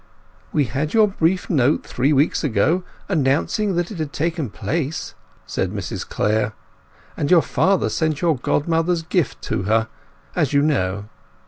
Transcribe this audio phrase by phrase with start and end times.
[0.51, 5.13] "We had your brief note three weeks ago announcing that it had taken place,"
[5.45, 6.53] said Mrs Clare,
[7.15, 9.89] "and your father sent your godmother's gift to her,
[10.35, 11.05] as you know.